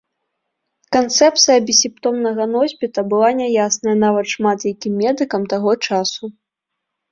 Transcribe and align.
Канцэпцыя 0.95 1.57
бессімптомнага 1.67 2.47
носьбіта 2.55 2.99
была 3.13 3.29
няясная 3.41 3.95
нават 4.07 4.25
шмат 4.35 4.67
якім 4.73 4.99
медыкам 5.05 5.49
таго 5.55 5.79
часу. 5.89 6.23